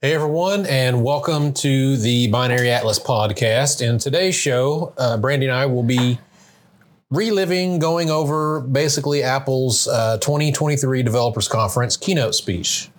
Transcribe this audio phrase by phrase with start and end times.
[0.00, 3.84] Hey everyone, and welcome to the Binary Atlas podcast.
[3.84, 6.20] In today's show, uh, Brandy and I will be
[7.10, 12.90] reliving, going over basically Apple's uh, 2023 Developers Conference keynote speech.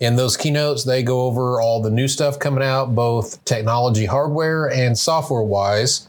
[0.00, 4.70] In those keynotes, they go over all the new stuff coming out, both technology, hardware,
[4.70, 6.08] and software wise.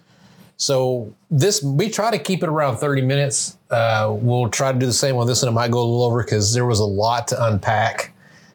[0.55, 3.57] So this we try to keep it around 30 minutes.
[3.69, 6.03] Uh, we'll try to do the same on this, and it might go a little
[6.03, 8.13] over because there was a lot to unpack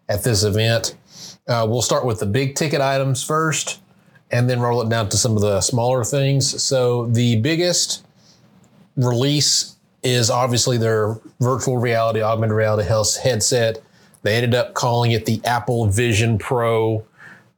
[0.08, 0.96] at this event.
[1.48, 3.80] Uh, we'll start with the big ticket items first
[4.30, 6.62] and then roll it down to some of the smaller things.
[6.62, 8.04] So, the biggest
[8.96, 12.88] release is obviously their virtual reality, augmented reality
[13.22, 13.82] headset.
[14.22, 17.04] They ended up calling it the Apple Vision Pro.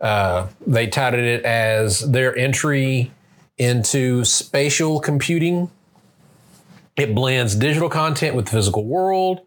[0.01, 3.11] Uh, they touted it as their entry
[3.57, 5.71] into spatial computing.
[6.97, 9.41] It blends digital content with the physical world.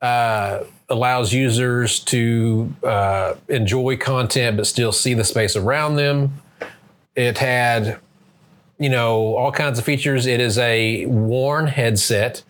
[0.00, 6.42] Uh, allows users to uh, enjoy content but still see the space around them.
[7.14, 7.98] It had,
[8.78, 10.26] you know, all kinds of features.
[10.26, 12.42] It is a worn headset.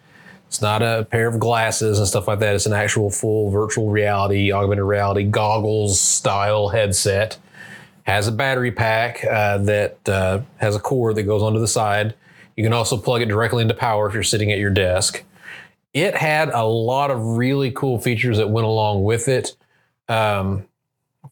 [0.48, 2.54] It's not a pair of glasses and stuff like that.
[2.54, 7.36] It's an actual full virtual reality, augmented reality goggles style headset.
[8.04, 12.14] Has a battery pack uh, that uh, has a cord that goes onto the side.
[12.56, 15.24] You can also plug it directly into power if you're sitting at your desk
[15.92, 19.56] it had a lot of really cool features that went along with it.
[20.08, 20.66] Um,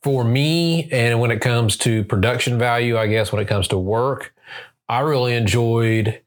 [0.03, 3.79] for me, and when it comes to production value, I guess when it comes to
[3.79, 4.34] work,
[4.89, 6.20] I really enjoyed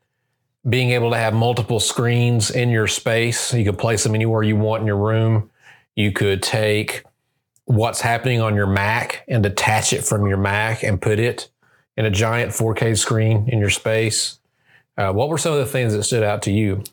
[0.68, 3.54] being able to have multiple screens in your space.
[3.54, 5.50] You could place them anywhere you want in your room.
[5.96, 7.04] You could take
[7.66, 11.50] what's happening on your Mac and detach it from your Mac and put it
[11.98, 14.40] in a giant 4K screen in your space.
[15.02, 16.84] Uh, what were some of the things that stood out to you?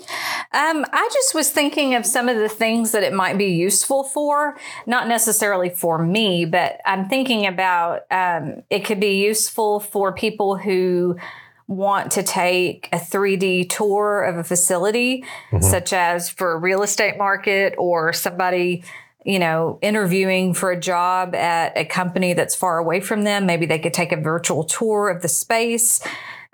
[0.53, 4.03] Um, I just was thinking of some of the things that it might be useful
[4.03, 4.57] for,
[4.87, 10.57] not necessarily for me, but I'm thinking about um, it could be useful for people
[10.57, 11.19] who
[11.67, 15.61] want to take a 3D tour of a facility, mm-hmm.
[15.61, 18.85] such as for a real estate market or somebody
[19.25, 23.45] you know, interviewing for a job at a company that's far away from them.
[23.45, 26.01] Maybe they could take a virtual tour of the space.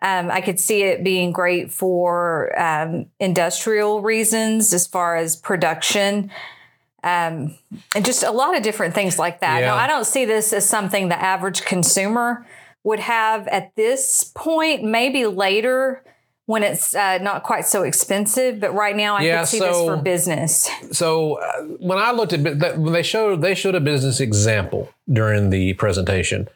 [0.04, 6.30] Um, I could see it being great for um, industrial reasons as far as production.
[7.02, 7.56] Um,
[7.94, 9.60] and just a lot of different things like that.
[9.60, 9.68] Yeah.
[9.68, 12.46] Now, I don't see this as something the average consumer
[12.82, 16.02] would have at this point, maybe later
[16.44, 18.60] when it's uh, not quite so expensive.
[18.60, 20.70] But right now, I yeah, could see so, this for business.
[20.92, 25.48] So uh, when I looked at when they showed they showed a business example during
[25.48, 26.48] the presentation,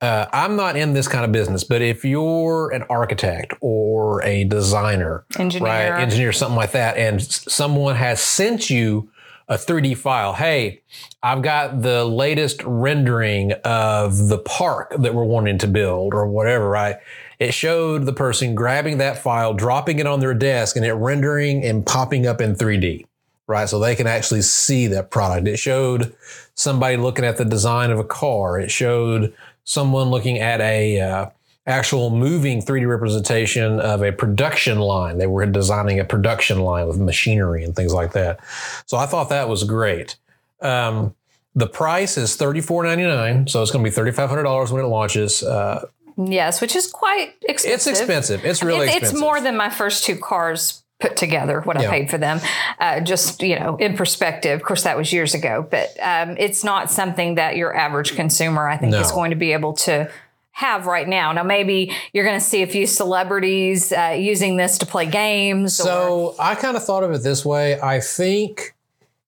[0.00, 4.44] uh, I'm not in this kind of business, but if you're an architect or a
[4.44, 9.10] designer, engineer, right, engineer, something like that, and someone has sent you
[9.48, 10.82] a 3D file, hey,
[11.22, 16.68] I've got the latest rendering of the park that we're wanting to build or whatever,
[16.68, 16.96] right?
[17.40, 21.64] It showed the person grabbing that file, dropping it on their desk, and it rendering
[21.64, 23.04] and popping up in 3D
[23.48, 23.68] right?
[23.68, 25.48] So they can actually see that product.
[25.48, 26.14] It showed
[26.54, 28.60] somebody looking at the design of a car.
[28.60, 29.34] It showed
[29.68, 31.26] someone looking at a uh,
[31.66, 35.18] actual moving 3D representation of a production line.
[35.18, 38.40] They were designing a production line with machinery and things like that.
[38.86, 40.16] So I thought that was great.
[40.62, 41.14] Um,
[41.54, 45.42] the price is $34.99, so it's going to be $3,500 when it launches.
[45.42, 45.86] Uh,
[46.16, 47.90] yes, which is quite expensive.
[47.90, 48.44] It's expensive.
[48.46, 49.16] It's really it's, expensive.
[49.16, 51.88] It's more than my first two cars put together what yeah.
[51.88, 52.40] I paid for them.
[52.78, 54.60] Uh, just you know, in perspective.
[54.60, 58.68] Of course, that was years ago, but um, it's not something that your average consumer,
[58.68, 59.00] I think, no.
[59.00, 60.10] is going to be able to
[60.52, 61.30] have right now.
[61.30, 65.76] Now, maybe you're going to see a few celebrities uh, using this to play games.
[65.76, 67.80] So or- I kind of thought of it this way.
[67.80, 68.74] I think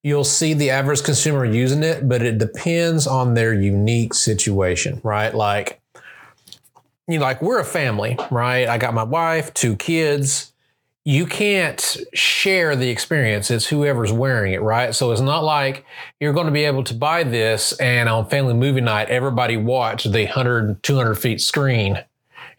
[0.03, 5.33] you'll see the average consumer using it, but it depends on their unique situation, right?
[5.33, 5.81] Like,
[7.07, 8.67] you know, like we're a family, right?
[8.67, 10.51] I got my wife, two kids
[11.05, 13.51] you can't share the experience.
[13.51, 14.95] It's whoever's wearing it, right?
[14.95, 15.85] So it's not like
[16.21, 20.05] you're going to be able to buy this and on family movie night, everybody watch
[20.05, 22.05] the 100, 200 feet screen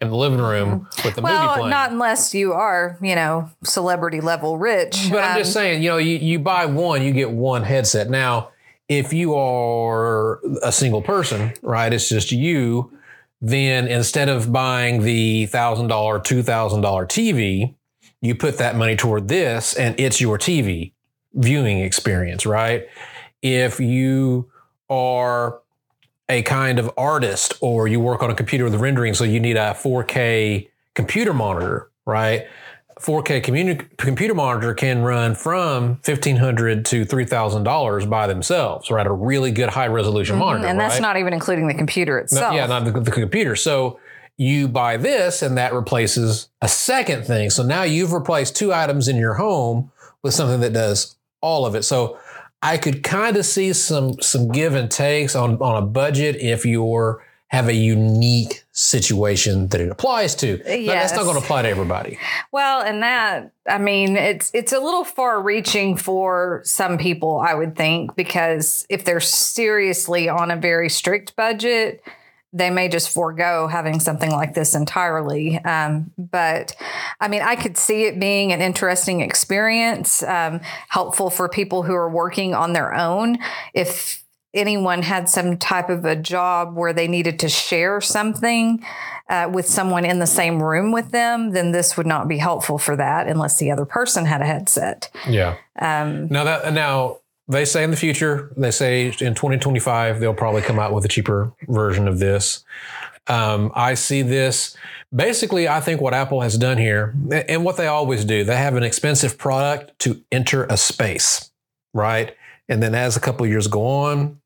[0.00, 1.70] in the living room with the well, movie playing.
[1.70, 5.08] not unless you are, you know, celebrity level rich.
[5.10, 8.10] But um, I'm just saying, you know, you, you buy one, you get one headset.
[8.10, 8.50] Now,
[8.88, 12.92] if you are a single person, right, it's just you,
[13.40, 17.74] then instead of buying the $1,000, $2,000 TV,
[18.22, 20.92] you put that money toward this and it's your TV
[21.34, 22.86] viewing experience, right?
[23.42, 24.50] If you
[24.88, 25.60] are
[26.28, 29.56] a kind of artist or you work on a computer with rendering, so you need
[29.56, 32.46] a 4K computer monitor, right?
[33.00, 39.06] 4K computer, computer monitor can run from 1,500 to three thousand dollars by themselves, right?
[39.06, 40.70] A really good high resolution monitor, Mm-hmm.
[40.70, 41.02] and that's right?
[41.02, 42.54] not even including the computer No, itself.
[42.54, 43.56] yeah, not the, the computer.
[43.56, 43.98] So
[44.36, 47.50] you buy this, and that replaces a second thing.
[47.50, 49.92] So now you've replaced two items in your home
[50.22, 51.82] with something that does all of it.
[51.82, 52.18] So
[52.62, 56.64] I could kind of see some some give and takes on on a budget if
[56.64, 60.56] you're have a unique situation that it applies to.
[60.56, 62.18] But That's not going to apply to everybody.
[62.50, 67.52] Well, and that I mean, it's it's a little far reaching for some people, I
[67.52, 72.02] would think, because if they're seriously on a very strict budget,
[72.52, 75.58] they may just forego having something like this entirely.
[75.58, 76.76] Um, but
[77.20, 81.94] I mean, I could see it being an interesting experience, um, helpful for people who
[81.94, 83.38] are working on their own.
[83.72, 84.22] If
[84.54, 88.84] anyone had some type of a job where they needed to share something
[89.30, 92.76] uh, with someone in the same room with them, then this would not be helpful
[92.76, 95.10] for that unless the other person had a headset.
[95.26, 95.56] Yeah.
[95.78, 97.18] Um, Now that now
[97.52, 101.08] they say in the future, they say in 2025 they'll probably come out with a
[101.08, 102.64] cheaper version of this.
[103.28, 104.76] Um, I see this
[105.14, 105.68] basically.
[105.68, 107.14] I think what Apple has done here,
[107.48, 111.50] and what they always do, they have an expensive product to enter a space,
[111.94, 112.34] right?
[112.68, 114.40] And then as a couple of years go on,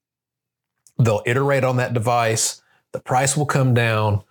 [0.99, 2.63] they'll iterate on that device.
[2.93, 4.23] The price will come down.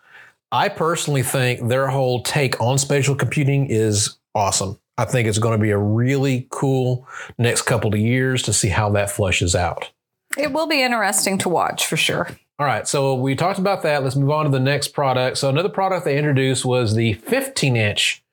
[0.51, 4.79] I personally think their whole take on spatial computing is awesome.
[4.97, 7.07] I think it's going to be a really cool
[7.37, 9.91] next couple of years to see how that flushes out.
[10.37, 12.29] it will be interesting to watch for sure.
[12.57, 14.03] All right, so we talked about that.
[14.03, 15.37] Let's move on to the next product.
[15.37, 18.23] So another product they introduced was the 15-inch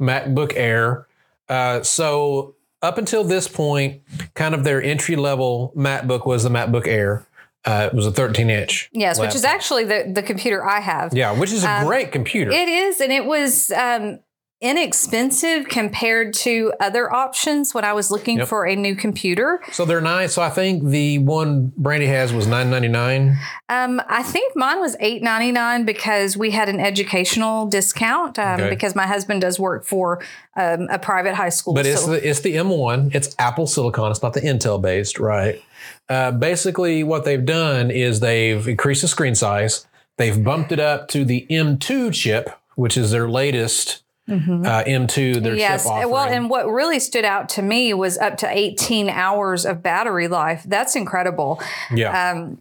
[0.00, 1.06] MacBook Air.
[1.48, 4.00] Uh, so up until this point,
[4.34, 7.26] kind of their entry-level MacBook was the MacBook Air.
[7.66, 8.88] Uh, it was a 13-inch.
[8.92, 11.12] Yes, which is actually the, the computer I have.
[11.12, 12.52] yeah, which is a Um, great computer.
[12.52, 14.20] It is, and it was um,
[14.60, 18.48] inexpensive compared to other options when I was looking Yep.
[18.48, 19.60] for a new computer.
[19.72, 20.34] so they're nice.
[20.34, 23.36] So I think the one Brandy has was 9.99.
[23.68, 28.60] Um, I think mine was eight ninety nine because we had an educational discount um,
[28.60, 28.70] Okay.
[28.70, 30.22] because my husband does work for
[30.56, 31.74] um, a private high school.
[31.74, 33.14] But it's so- the it's the M1.
[33.14, 34.10] It's Apple Silicon.
[34.10, 35.60] It's not the Intel based, right?
[36.08, 39.86] Uh, basically, what they've done is they've increased the screen size.
[40.16, 44.66] They've bumped it up to the M2 chip, which is their latest Mhm.
[44.66, 45.40] uh, M2.
[45.40, 45.84] Their Yes.
[45.84, 46.10] chip offering.
[46.10, 50.28] Well, and what really stood out to me was up to 18 hours of battery
[50.28, 50.62] life.
[50.66, 51.60] That's incredible.
[51.94, 52.60] yeah, Um,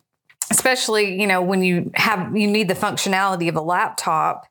[0.51, 4.45] especially, you know, when you have you need the functionality of a laptop,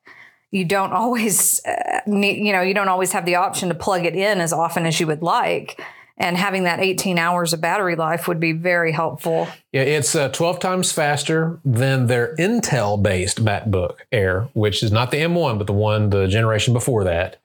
[0.51, 4.05] you don't always uh, need, you know, you don't always have the option to plug
[4.05, 5.81] it in as often as you would like.
[6.17, 9.49] And having that 18 hours of battery life would be very helpful.
[9.73, 9.81] yeah.
[9.81, 15.17] It's uh, 12 times faster than their Intel based MacBook Air, which is not the
[15.17, 17.37] M1, but the one the generation before that.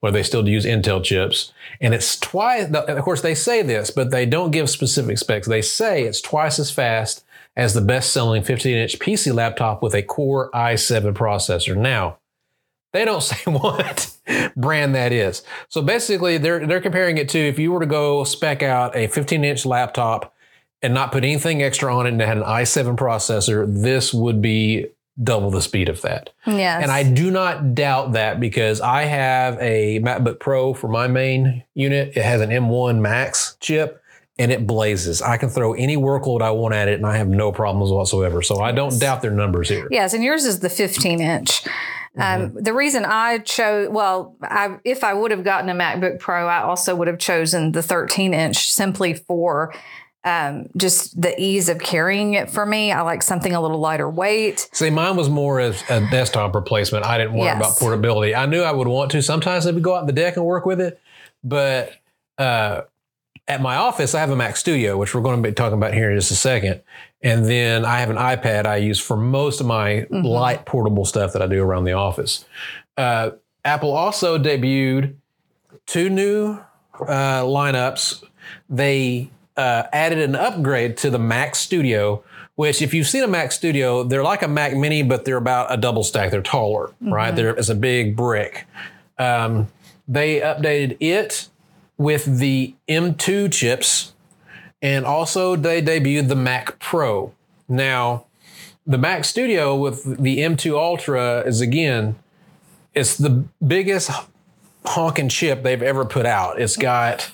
[0.00, 2.70] Where they still use Intel chips, and it's twice.
[2.70, 5.48] Of course, they say this, but they don't give specific specs.
[5.48, 7.24] They say it's twice as fast
[7.56, 11.74] as the best-selling 15-inch PC laptop with a Core i7 processor.
[11.74, 12.18] Now,
[12.96, 14.10] they don't say what
[14.56, 15.42] brand that is.
[15.68, 19.08] So basically, they're they're comparing it to if you were to go spec out a
[19.08, 20.34] 15-inch laptop
[20.82, 24.42] and not put anything extra on it and it had an i7 processor, this would
[24.42, 24.86] be
[25.22, 26.30] double the speed of that.
[26.46, 26.82] Yes.
[26.82, 31.64] And I do not doubt that because I have a MacBook Pro for my main
[31.74, 32.16] unit.
[32.16, 34.02] It has an M1 Max chip
[34.38, 35.22] and it blazes.
[35.22, 38.42] I can throw any workload I want at it and I have no problems whatsoever.
[38.42, 39.88] So I don't doubt their numbers here.
[39.90, 41.62] Yes, and yours is the 15 inch.
[42.18, 42.62] Um, Mm-hmm.
[42.62, 46.62] the reason I chose, well, I, if I would have gotten a MacBook Pro, I
[46.62, 49.74] also would have chosen the 13 inch simply for
[50.24, 52.90] um, just the ease of carrying it for me.
[52.90, 54.68] I like something a little lighter weight.
[54.72, 57.04] See, mine was more as a desktop replacement.
[57.04, 57.56] I didn't worry Yes.
[57.58, 58.34] about portability.
[58.34, 59.22] I knew I would want to.
[59.22, 61.00] Sometimes I would go out on the deck and work with it,
[61.44, 61.92] but
[62.38, 62.80] uh,
[63.46, 65.94] at my office, I have a Mac Studio, which we're going to be talking about
[65.94, 66.82] here in just a second.
[67.26, 70.22] And then I have an iPad I use for most of my Mhm.
[70.24, 72.44] light portable stuff that I do around the office.
[72.96, 73.30] Uh,
[73.64, 75.14] Apple also debuted
[75.86, 76.58] two new
[77.00, 78.22] uh, lineups.
[78.70, 82.22] They uh, added an upgrade to the Mac Studio,
[82.54, 85.72] which, if you've seen a Mac Studio, they're like a Mac Mini, but they're about
[85.72, 86.30] a double stack.
[86.30, 87.34] They're taller, right?
[87.34, 88.66] They're, it's a big brick.
[89.18, 89.68] Um,
[90.06, 91.48] they updated it
[91.98, 94.12] with the M2 chips,
[94.82, 97.32] and also they debuted the Mac Pro.
[97.68, 98.26] Now,
[98.86, 102.16] the Mac Studio with the M2 Ultra is again,
[102.94, 104.10] it's the biggest
[104.84, 106.60] honking chip they've ever put out.
[106.60, 107.30] It's got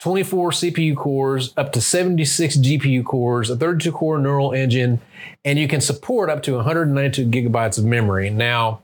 [0.00, 5.00] 24 CPU cores, up to 76 GPU cores, a 32 core neural engine,
[5.44, 8.30] and you can support up to 192 gigabytes of memory.
[8.30, 8.80] Now,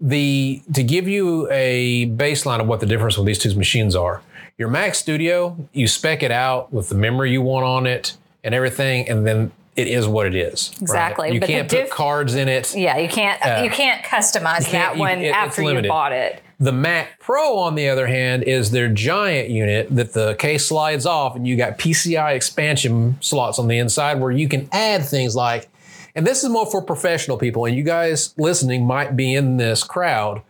[0.00, 4.22] the to give you a baseline of what the difference with these two machines are.
[4.58, 8.52] Your Mac Studio, you spec it out with the memory you want on it and
[8.52, 10.72] everything, and then it is what it is.
[10.72, 10.82] right?
[10.82, 12.74] Exactly, You but can't put cards in it.
[12.74, 16.10] Yeah, you can't Uh, you can't customize can't- that you- one it- after you bought
[16.12, 16.42] it.
[16.58, 21.06] The Mac Pro, on the other hand, is their giant unit that the case slides
[21.06, 25.36] off, and you got PCI expansion slots on the inside where you can add things
[25.36, 25.68] like,
[26.16, 29.84] and this is more for professional people, and you guys listening might be in this
[29.84, 30.42] crowd,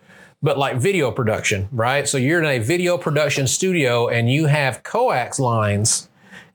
[0.42, 2.08] but like video production, right?
[2.08, 6.08] So you're in a video production studio and you have coax lines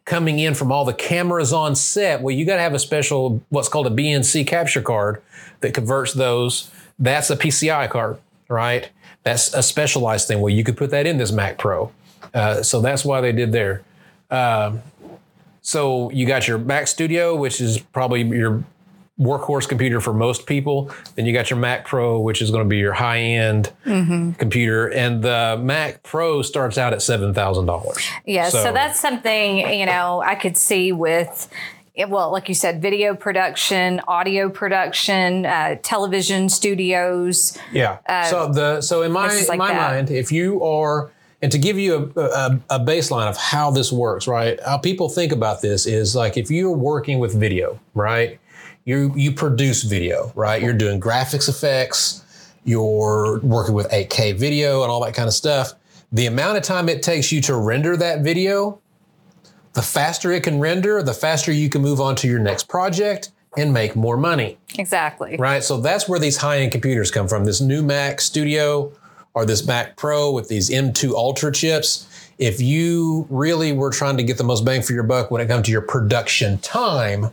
[0.06, 2.22] coming in from all the cameras on set.
[2.22, 5.22] Well, you got to have a special, what's called a BNC capture card
[5.62, 6.72] that converts those.
[7.00, 8.90] That's a PCI card, right?
[9.24, 10.42] That's a specialized thing.
[10.42, 11.92] Well, you could put that in this Mac Pro.
[12.34, 13.84] Uh, so that's why they did there.
[14.30, 14.82] Um,
[15.62, 18.64] so you got your Mac Studio, which is probably your
[19.20, 20.92] workhorse computer for most people.
[21.16, 24.88] Then you got your Mac Pro, which is going to be your high end computer.
[24.88, 28.12] And the Mac Pro starts out at $7,000.
[28.26, 31.48] Yeah, so, So- that's something you know I could see with.
[32.08, 37.56] Well, like you said, video production, audio production, uh, television studios.
[37.72, 38.00] Yeah.
[38.28, 39.92] so the so in my like my that.
[39.92, 41.12] mind, if you are
[41.44, 44.60] and to give you a, a, a baseline of how this works, right?
[44.66, 48.40] How people think about this is like if you're working with video, right?
[48.86, 50.62] You you produce video, right?
[50.62, 52.24] You're doing graphics effects,
[52.66, 55.74] you're working with 8K video and all that kind of stuff.
[56.12, 58.80] The amount of time it takes you to render that video,
[59.74, 63.32] the faster it can render, the faster you can move on to your next project
[63.58, 65.38] and make more money Exactly.
[65.38, 65.64] right?
[65.64, 67.46] So that's where these high end computers come from.
[67.46, 68.92] This new Mac Studio
[69.34, 72.08] or this Mac Pro with these M2 Ultra chips.
[72.38, 75.48] If you really were trying to get the most bang for your buck when it
[75.48, 77.30] comes to your production time,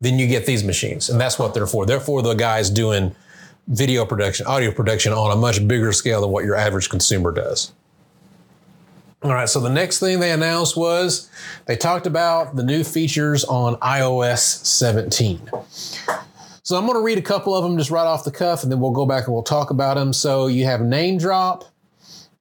[0.00, 1.08] then you get these machines.
[1.08, 1.86] And that's what they're for.
[1.86, 3.14] They're for the guys doing
[3.68, 7.72] video production, audio production on a much bigger scale than what your average consumer does.
[9.22, 11.30] All right, so the next thing they announced was
[11.64, 15.50] they talked about the new features on iOS 17.
[16.62, 18.70] So I'm going to read a couple of them just right off the cuff, and
[18.70, 20.12] then we'll go back and we'll talk about them.
[20.12, 21.64] So you have name drop,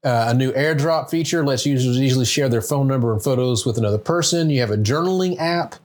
[0.04, 3.78] uh, a new AirDrop feature lets users easily share their phone number and photos with
[3.78, 4.52] another person.
[4.52, 5.76] You have a journaling app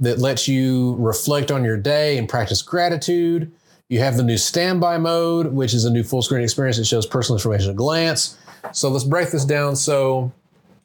[0.00, 3.52] that lets you reflect on your day and practice gratitude.
[3.88, 7.06] You have the new standby mode, which is a new full screen experience that shows
[7.06, 8.38] personal information at a glance.
[8.72, 9.76] So let's break this down.
[9.76, 10.32] So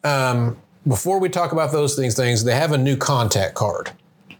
[0.03, 3.91] um, before we talk about those things, things they have a new contact card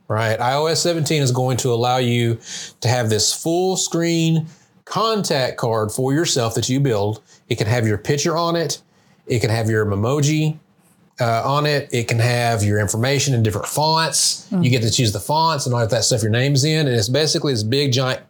[0.09, 0.39] right?
[0.39, 2.37] iOS 17 is going to allow you
[2.81, 4.47] to have this full screen
[4.83, 7.21] contact card for yourself that you build.
[7.47, 8.81] It can have your picture on it,
[9.27, 10.57] it can have your emoji
[11.19, 14.47] uh, on it, it can have your information in different fonts.
[14.51, 16.87] You get to choose the fonts and all of that stuff your name's in.
[16.87, 18.21] And it's basically this big, giant,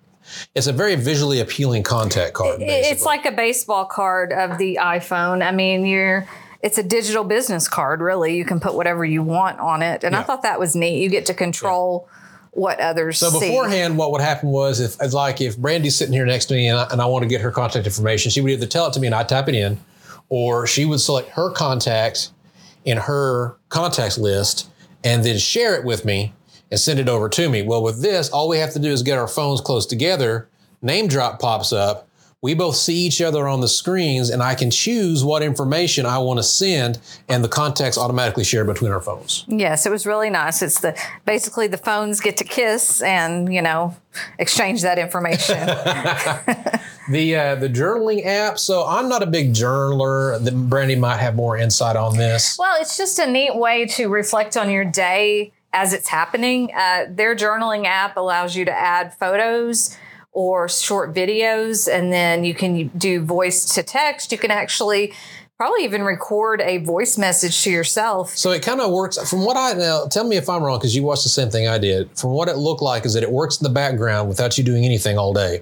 [0.56, 2.60] it's a very visually appealing contact card.
[2.60, 2.90] Basically.
[2.90, 5.46] It's like a baseball card of the iPhone.
[5.46, 6.28] I mean, you're
[6.62, 8.36] it's a digital business card, really.
[8.36, 10.04] You can put whatever you want on it.
[10.04, 11.02] And I thought that was neat.
[11.02, 12.10] You get to control
[12.52, 13.40] what others So see.
[13.40, 16.68] beforehand, what would happen was if it's like if Brandy's sitting here next to me
[16.68, 18.94] and I, and I want to get her contact information, she would either tell it
[18.94, 19.80] to me and I type it in,
[20.28, 22.32] or she would select her contact
[22.86, 24.70] in her contacts list
[25.04, 26.34] and then share it with me
[26.72, 27.62] and send it over to me.
[27.62, 30.50] Well, with this, all we have to do is get our phones close together.
[30.82, 32.09] Name drop pops up.
[32.42, 36.20] We both see each other on the screens, and I can choose what information I
[36.20, 39.44] want to send, and the contacts automatically share between our phones.
[39.48, 40.62] Yes, it was really nice.
[40.62, 43.94] It's the basically the phones get to kiss and, you know,
[44.38, 45.58] exchange that information.
[47.10, 48.60] The uh, the journaling app.
[48.60, 50.44] So I'm not a big journaler.
[50.44, 52.56] The Brandy might have more insight on this.
[52.60, 56.72] Well, it's just a neat way to reflect on your day as it's happening.
[56.72, 59.98] Uh, their journaling app allows you to add photos
[60.32, 64.32] or short videos, and then you can do voice to text.
[64.32, 65.14] You can actually
[65.58, 68.38] probably even record a voice message to yourself.
[68.38, 70.06] So it kind of works from what I now.
[70.06, 72.10] Tell me if I'm wrong because you watched the same thing I did.
[72.18, 74.86] From what it looked like is that it works in the background without you doing
[74.86, 75.62] anything all day.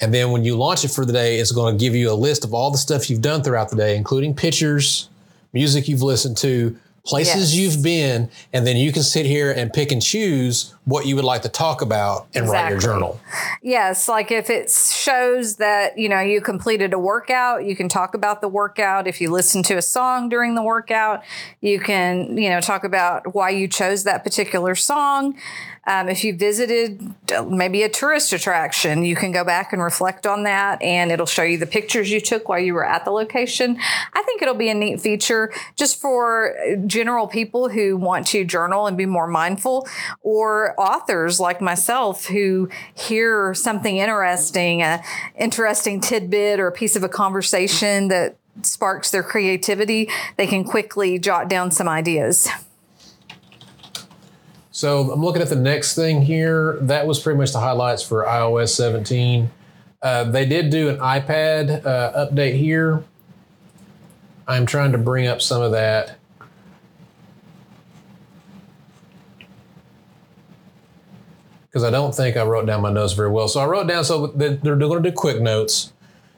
[0.00, 2.14] And then when you launch it for the day, it's going to give you a
[2.14, 5.08] list of all the stuff you've done throughout the day, including pictures,
[5.52, 7.54] music you've listened to, places Yes.
[7.54, 11.24] you've been, and then you can sit here and pick and choose what you would
[11.24, 13.20] like to talk about and write your journal.
[13.62, 18.14] Yes, like if it shows that, you know, you completed a workout, you can talk
[18.14, 19.06] about the workout.
[19.06, 21.22] If you listen to a song during the workout,
[21.60, 25.36] you can, you know, talk about why you chose that particular song.
[25.86, 30.26] Um, if you visited uh, maybe a tourist attraction, you can go back and reflect
[30.26, 33.10] on that, and it'll show you the pictures you took while you were at the
[33.10, 33.78] location.
[34.12, 36.54] I think it'll be a neat feature just for
[36.86, 39.88] general people who want to journal and be more mindful,
[40.20, 45.02] or authors like myself who hear something interesting, a
[45.38, 51.18] interesting tidbit or a piece of a conversation that sparks their creativity, they can quickly
[51.18, 52.48] jot down some ideas.
[54.80, 56.78] So I'm looking at the next thing here.
[56.80, 59.50] That was pretty much the highlights for iOS 17.
[60.00, 63.04] Uh, they did do an iPad uh, update here.
[64.48, 66.16] I'm trying to bring up some of that.
[71.66, 73.48] Because I don't think I wrote down my notes very well.
[73.48, 75.92] So I wrote down, so they're going to do quick notes.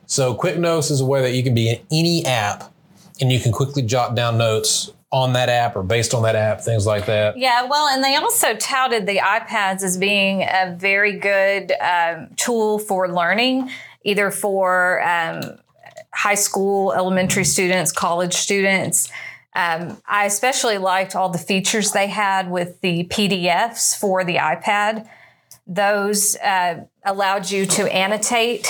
[0.06, 2.75] So quick notes is a way that you can be in any app
[3.20, 6.62] and you can quickly jot down notes on that app or based on that app,
[6.62, 7.37] things like that.
[7.37, 12.78] Yeah, well, and they also touted the iPads as being a very good um, tool
[12.78, 13.71] for learning,
[14.04, 15.59] either for um,
[16.14, 19.11] high school, elementary students, college students.
[19.54, 25.07] Um, I especially liked all the features they had with the PDFs for the iPad.
[25.66, 28.66] Those uh, allowed you to annotate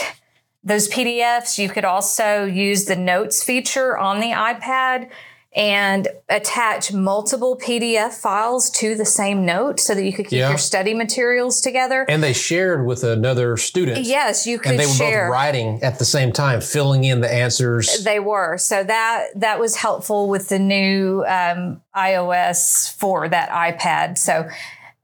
[0.65, 1.57] those PDFs.
[1.57, 5.09] You could also use the notes feature on the iPad
[5.55, 10.49] and attach multiple PDF files to the same note so that you could keep yeah.
[10.49, 12.07] your study materials together.
[12.09, 14.07] And they shared with another student.
[14.07, 15.27] Yes, you could And they were share.
[15.27, 18.03] both writing at the same time, filling in the answers.
[18.03, 18.57] They were.
[18.57, 24.17] So that that was helpful with the new um, iOS for that iPad.
[24.17, 24.49] So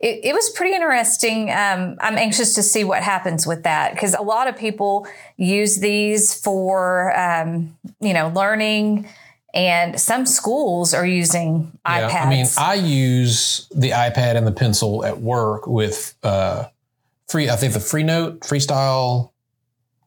[0.00, 1.50] it, it, was pretty interesting.
[1.50, 5.76] Um, I'm anxious to see what happens with that because a lot of people use
[5.76, 9.08] these for, um, you know, learning
[9.54, 12.12] and some schools are using iPads.
[12.12, 12.24] yeah.
[12.24, 16.64] I mean, I use the iPad and the pencil at work with uh,
[17.28, 17.48] free.
[17.48, 19.30] I think the Freenote, Freestyle,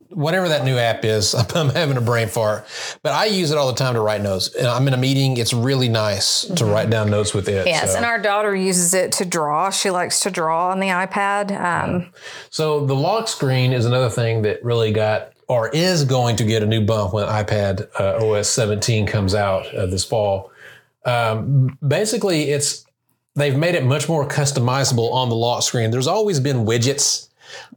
[0.09, 1.33] whatever that new app is.
[1.55, 2.67] I'm having a brain fart,
[3.01, 4.53] but I use it all the time to write notes.
[4.53, 5.37] And I'm in a meeting.
[5.37, 6.55] It's really nice mm-hmm.
[6.55, 7.65] to write down notes with it.
[7.65, 7.97] Yes, so.
[7.97, 9.69] and our daughter uses it to draw.
[9.69, 11.59] She likes to draw on the iPad.
[11.59, 12.11] Um,
[12.49, 16.63] so the lock screen is another thing that really got or is going to get
[16.63, 20.51] a new bump when iPad uh, OS 17 comes out uh, this fall.
[21.05, 22.85] Um, basically, it's
[23.35, 25.91] they've made it much more customizable on the lock screen.
[25.91, 27.29] There's always been widgets,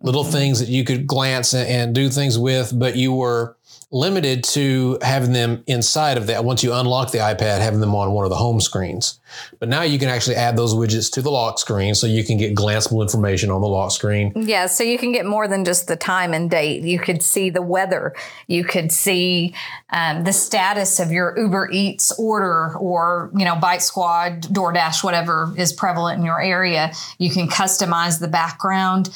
[0.03, 3.57] little things that you could glance and, and do things with, but you were
[3.91, 6.45] limited to having them inside of that.
[6.45, 9.21] Once you unlock the iPad, having them on one of the home screens.
[9.59, 12.37] But now you can actually add those widgets to the lock screen so you can
[12.37, 14.33] get glanceable information on the lock screen.
[14.37, 16.83] Yeah, so you can get more than just the time and date.
[16.83, 18.15] You could see the weather.
[18.47, 19.55] You could see
[19.91, 25.53] um, the status of your Uber Eats order or, you know, Bite Squad, DoorDash, whatever
[25.57, 26.93] is prevalent in your area.
[27.19, 29.11] You can customize the background.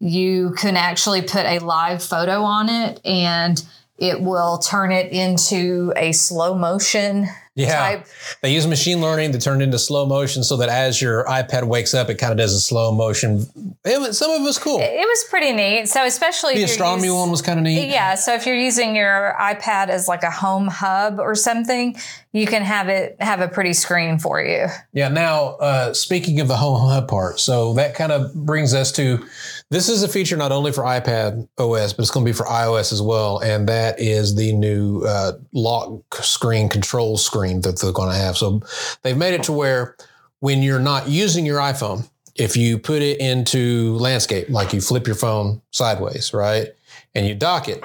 [0.00, 3.64] You can actually put a live photo on it and
[3.98, 7.78] it will turn it into a slow motion yeah.
[7.78, 8.06] Type.
[8.42, 11.64] They use machine learning to turn it into slow motion so that as your iPad
[11.64, 13.46] wakes up, it kind of does a slow motion.
[13.84, 14.80] It, some of it was cool.
[14.80, 15.88] It, was pretty neat.
[15.88, 17.90] So especially the astronomy one was kind of neat.
[17.90, 18.16] Yeah.
[18.16, 21.96] So if you're using your iPad as like a home hub or something,
[22.32, 24.66] you can have it have a pretty screen for you.
[24.92, 25.08] Yeah.
[25.08, 29.24] Now, uh, speaking of the home hub part, so that kind of brings us to
[29.70, 32.44] this is a feature not only for iPad OS, but it's going to be for
[32.46, 33.38] iOS as well.
[33.38, 38.36] And that is the new uh, lock screen control screen that they're going to have.
[38.36, 38.60] So
[39.02, 39.96] they've made it to where
[40.40, 45.06] when you're not using your iPhone, if you put it into landscape, like you flip
[45.06, 46.68] your phone sideways, right?
[47.14, 47.82] And you dock it,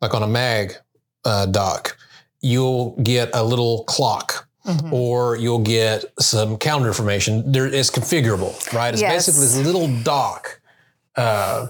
[0.00, 0.74] like on a mag
[1.24, 1.96] uh, dock,
[2.40, 4.94] you'll get a little clock Mm-hmm.
[4.94, 7.50] or you'll get some calendar information.
[7.50, 8.92] There, it's configurable, right?
[8.92, 9.26] It's yes.
[9.26, 10.60] basically this little dock
[11.14, 11.68] uh,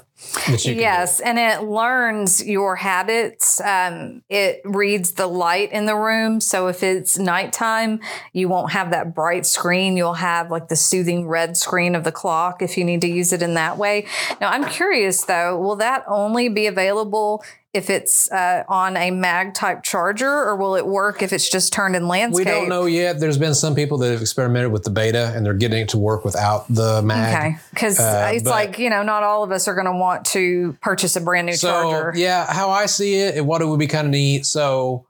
[0.59, 3.61] yes, and it learns your habits.
[3.61, 6.41] Um, it reads the light in the room.
[6.41, 8.01] So if it's nighttime,
[8.33, 9.97] you won't have that bright screen.
[9.97, 13.33] You'll have like the soothing red screen of the clock if you need to use
[13.33, 14.07] it in that way.
[14.41, 19.55] Now, I'm curious though, will that only be available if it's uh, on a mag
[19.55, 22.47] type charger or will it work if it's just turned in landscape?
[22.47, 23.19] We don't know yet.
[23.19, 25.99] There's been some people that have experimented with the beta and they're getting it to
[25.99, 27.35] work without the mag.
[27.35, 27.57] Okay.
[27.71, 30.77] Because uh, it's like, you know, not all of us are going to want to
[30.83, 32.19] purchase a brand new so, charger.
[32.19, 32.47] Yeah.
[32.53, 34.45] How I see it and what it would be kind of neat.
[34.45, 35.07] So,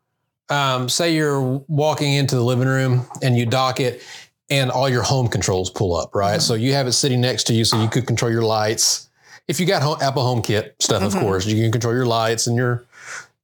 [0.49, 4.03] um, say you're walking into the living room and you dock it
[4.51, 6.35] and all your home controls pull up, right?
[6.35, 6.41] Mm-hmm.
[6.41, 9.09] So you have it sitting next to you so you could control your lights
[9.49, 11.17] if you got home, Apple HomeKit stuff, mm-hmm.
[11.17, 12.87] of course, you can control your lights and your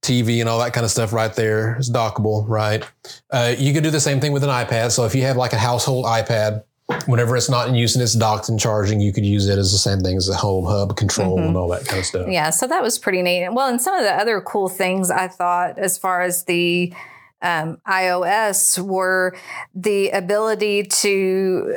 [0.01, 1.75] TV and all that kind of stuff right there.
[1.75, 2.83] It's dockable, right?
[3.29, 4.91] Uh, you can do the same thing with an iPad.
[4.91, 6.63] So if you have like a household iPad,
[7.05, 9.71] whenever it's not in use and it's docked and charging, you could use it as
[9.71, 12.27] the same thing as the home hub control and all that kind of stuff.
[12.29, 13.49] Yeah, so that was pretty neat.
[13.49, 16.93] Well, and some of the other cool things I thought as far as the
[17.41, 19.37] um, iOS were
[19.75, 21.75] the ability to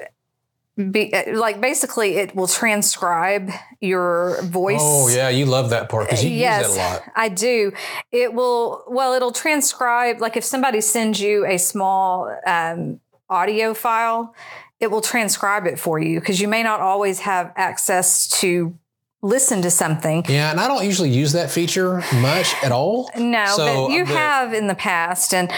[0.91, 4.81] be uh, like basically it will transcribe your voice.
[4.81, 7.13] Oh yeah, you love that part because you yes, use that a lot.
[7.15, 7.73] I do.
[8.11, 14.35] It will, well, it'll transcribe, like if somebody sends you a small um, audio file,
[14.81, 18.77] it will transcribe it for you because you may not always have access to
[19.23, 20.25] listen to something.
[20.29, 23.09] Yeah, and I don't usually use that feature much at all.
[23.17, 25.51] No, So, but you uh, but- have in the past, and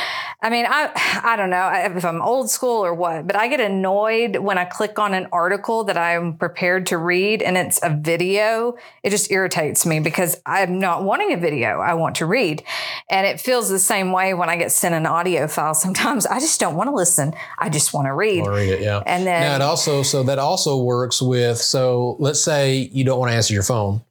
[0.42, 0.90] I mean, I
[1.24, 4.66] I don't know if I'm old school or what, but I get annoyed when I
[4.66, 8.76] click on an article that I'm prepared to read and it's a video.
[9.02, 11.80] It just irritates me because I'm not wanting a video.
[11.80, 12.62] I want to read,
[13.08, 15.74] and it feels the same way when I get sent an audio file.
[15.74, 17.32] Sometimes I just don't want to listen.
[17.58, 18.46] I just want to read.
[18.46, 19.02] Read it, yeah.
[19.06, 23.18] And then- now it also so that also works with so let's say you don't
[23.18, 24.02] want to answer your phone,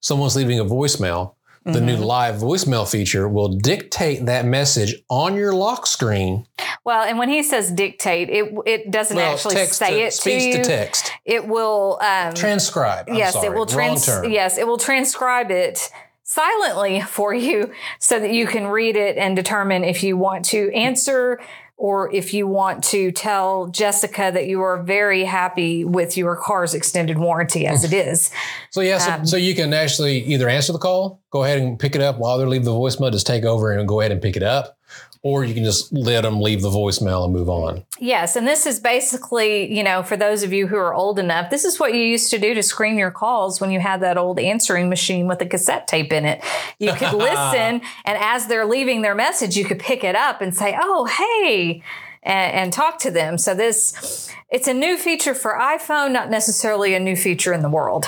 [0.00, 1.34] someone's leaving a voicemail.
[1.64, 2.02] The new Mm-hmm.
[2.02, 6.44] live voicemail feature will dictate that message on your lock screen.
[6.84, 10.16] Well, and when he says dictate, it it doesn't Well, actually say to, it to
[10.16, 10.52] speech you.
[10.54, 11.12] to text.
[11.24, 12.00] It will.
[12.02, 13.08] Um, Transcribe.
[13.08, 14.08] I'm yes, sorry, it will wrong trans.
[14.28, 15.88] Yes, it will transcribe it
[16.24, 20.68] silently for you, so that you can read it and determine if you want to
[20.74, 21.40] answer
[21.82, 26.74] or if you want to tell Jessica that you are very happy with your car's
[26.74, 28.30] extended warranty as it is.
[28.70, 31.76] So yeah, so, Um, so you can actually either answer the call, go ahead and
[31.76, 34.22] pick it up while they're leaving the voicemail, just take over and go ahead and
[34.22, 34.78] pick it up,
[35.24, 37.84] or you can just let them leave the voicemail and move on.
[38.00, 41.48] Yes, and this is basically, you know, for those of you who are old enough,
[41.48, 44.18] this is what you used to do to screen your calls when you had that
[44.18, 46.42] old answering machine with a cassette tape in it.
[46.80, 50.54] You could listen, and as they're leaving their message, you could pick it up and
[50.54, 51.82] say, "Oh, hey."
[52.24, 53.36] And, and talk to them.
[53.36, 57.68] So this, it's a new feature for iPhone, not necessarily a new feature in the
[57.68, 58.06] world.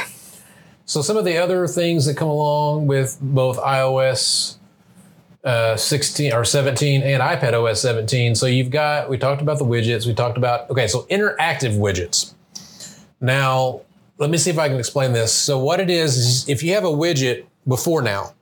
[0.85, 4.59] So some of the other things that come along with both iOS
[5.45, 8.35] uh, 16 or 17 and iPad OS 17.
[8.35, 10.07] So you've got we talked about the widgets.
[10.07, 12.35] We talked about okay, so interactive widgets.
[13.21, 13.83] Now
[14.19, 15.33] let me see if I can explain this.
[15.33, 18.35] So what it is is if you have a widget before now,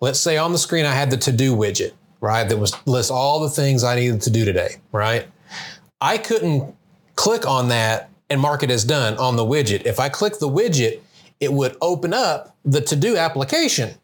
[0.00, 2.48] let's say on the screen I had the to do widget, right?
[2.48, 5.26] That was lists all the things I needed to do today, right?
[6.00, 6.74] I couldn't
[7.14, 9.86] click on that and mark it as done on the widget.
[9.86, 11.00] If I click the widget,
[11.40, 13.94] it would open up the to do application.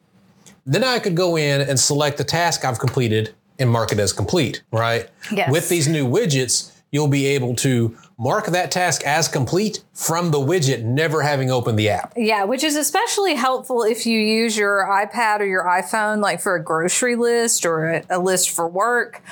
[0.69, 4.13] Then I could go in and select the task I've completed and mark it as
[4.13, 5.09] complete, right?
[5.33, 5.51] Yes.
[5.51, 10.39] With these new widgets, you'll be able to mark that task as complete from the
[10.39, 12.13] widget, never having opened the app.
[12.17, 16.55] Yeah, which is especially helpful if you use your iPad or your iPhone, like for
[16.55, 19.23] a grocery list or a, a list for work.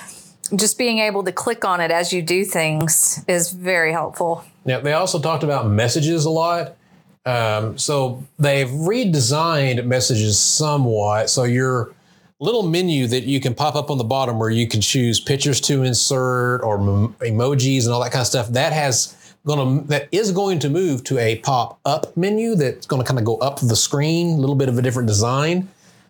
[0.55, 4.43] Just being able to click on it as you do things is very helpful.
[4.65, 6.77] Now, they also talked about messages a lot.
[7.27, 11.29] Um, so they've redesigned messages somewhat.
[11.29, 11.93] So your
[12.39, 15.61] little menu that you can pop up on the bottom where you can choose pictures
[15.63, 19.89] to insert or m- emojis and all that kind of stuff, that has going to
[19.89, 23.25] that is going to move to a pop up menu that's going to kind of
[23.25, 25.69] go up the screen, a little bit of a different design.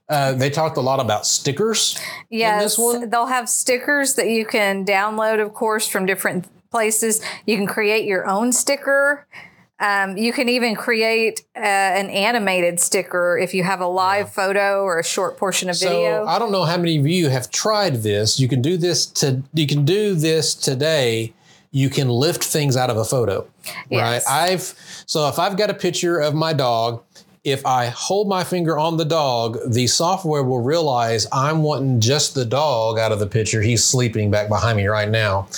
[0.08, 1.98] Uh, they talked a lot about stickers.
[2.30, 3.10] Yes, this one?
[3.10, 7.20] they'll have stickers that you can download, of course, from different places.
[7.44, 9.26] You can create your own sticker.
[9.78, 14.82] Um, you can even create uh, an animated sticker if you have a live photo
[14.82, 16.24] or a short portion of video.
[16.24, 18.40] So I don't know how many of you have tried this.
[18.40, 21.34] You can do this to you can do this today.
[21.72, 23.46] You can lift things out of a photo.
[23.90, 24.24] Yes.
[24.26, 24.50] Right?
[24.50, 27.02] I've so if I've got a picture of my dog,
[27.44, 32.34] if I hold my finger on the dog, the software will realize I'm wanting just
[32.34, 33.60] the dog out of the picture.
[33.60, 35.48] He's sleeping back behind me right now.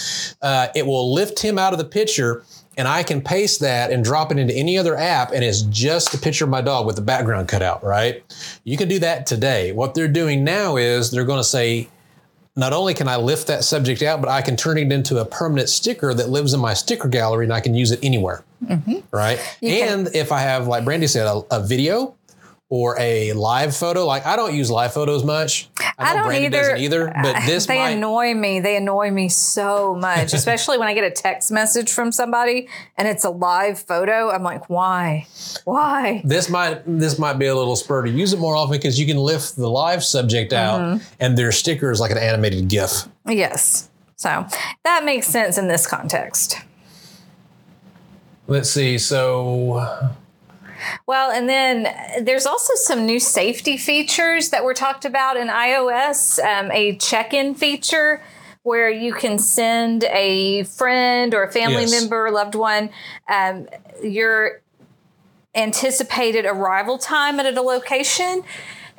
[0.43, 2.43] Uh, it will lift him out of the picture
[2.79, 6.15] and I can paste that and drop it into any other app, and it's just
[6.15, 8.23] a picture of my dog with the background cut out, right?
[8.65, 9.73] You can do that today.
[9.73, 11.89] What they're doing now is they're going to say,
[12.55, 15.25] not only can I lift that subject out, but I can turn it into a
[15.25, 18.99] permanent sticker that lives in my sticker gallery and I can use it anywhere, mm-hmm.
[19.11, 19.39] right?
[19.61, 22.15] can- and if I have, like Brandy said, a, a video
[22.71, 25.71] or a live photo, like I don't use live photos much.
[25.81, 26.77] I I don't either.
[26.77, 27.91] either, but this they might.
[27.93, 28.61] annoy me.
[28.61, 33.09] They annoy me so much, especially when I get a text message from somebody and
[33.09, 34.31] it's a live photo.
[34.31, 35.27] I'm like, why?
[35.65, 36.21] Why?
[36.25, 39.07] this might this might be a little spur to use it more often because you
[39.07, 41.05] can lift the live subject out Mm-hmm.
[41.21, 43.09] and their sticker is like an animated GIF.
[43.27, 43.89] Yes.
[44.17, 44.45] So
[44.85, 46.59] that makes sense in this context.
[48.47, 48.99] Let's see.
[48.99, 50.11] So
[51.07, 56.39] Well, and then there's also some new safety features that were talked about in iOS.
[56.43, 58.23] Um, a check in feature
[58.63, 62.03] where you can send a friend or a family Yes.
[62.03, 62.91] member, loved one,
[63.29, 63.67] um,
[64.03, 64.61] your
[65.55, 68.43] anticipated arrival time at a location,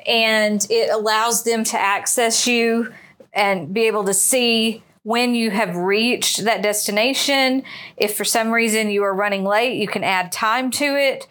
[0.08, 2.92] and it allows them to access you
[3.34, 7.64] and be able to see when you have reached that destination.
[7.96, 11.28] If for some reason you are running late, you can add time to it.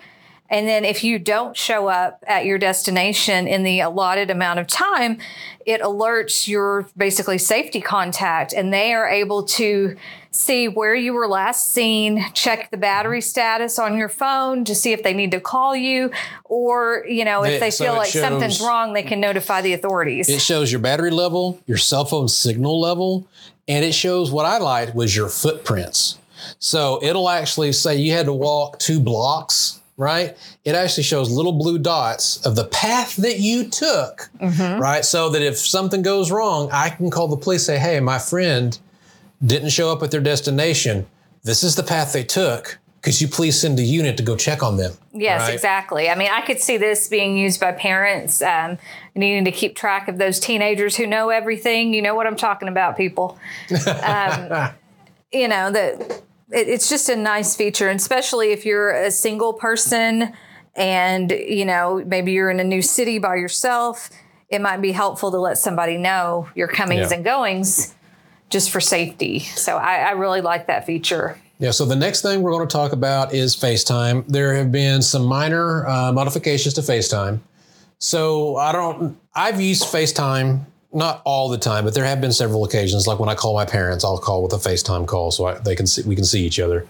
[0.51, 4.67] And then if you don't show up at your destination in the allotted amount of
[4.67, 5.19] time,
[5.67, 9.97] it alerts your basically safety contact and they are able to
[10.31, 14.93] see where you were last seen, check the battery status on your phone to see
[14.93, 16.11] if they need to call you
[16.45, 19.61] or, you know, if They- they so feel it like something's wrong, they can notify
[19.61, 20.29] the authorities.
[20.29, 23.27] It shows your battery level, your cell phone signal level,
[23.67, 26.19] and it shows what I liked was your footprints.
[26.59, 30.35] So it'll actually say you had to walk two blocks, right?
[30.65, 35.05] It actually shows little blue dots of the path that you took, right?
[35.05, 38.79] So that if something goes wrong, I can call the police, say, hey, my friend
[39.45, 41.07] didn't show up at their destination.
[41.43, 42.79] This is the path they took.
[43.03, 44.93] Could you please send a unit to go check on them?
[45.13, 45.55] Yes, Right?
[45.55, 46.11] exactly.
[46.11, 48.77] I mean, I could see this being used by parents um,
[49.15, 51.93] needing to keep track of those teenagers who know everything.
[51.95, 53.39] You know what I'm talking about, people.
[54.03, 54.71] Um,
[55.33, 59.53] you know that it, it's just a nice feature, and especially if you're a single
[59.53, 60.33] person
[60.77, 64.11] and you know maybe you're in a new city by yourself.
[64.49, 67.17] It might be helpful to let somebody know your comings Yeah.
[67.17, 67.95] and goings
[68.49, 69.41] just for safety.
[69.41, 71.39] So I, I really like that feature.
[71.59, 74.25] Yeah, so the next thing we're going to talk about is FaceTime.
[74.27, 77.41] There have been some minor uh, modifications to FaceTime.
[77.99, 82.65] So I don't, I've used FaceTime not all the time, but there have been several
[82.65, 83.07] occasions.
[83.07, 85.77] Like when I call my parents, I'll call with a FaceTime call so I, they
[85.77, 86.87] can see, we can see each other.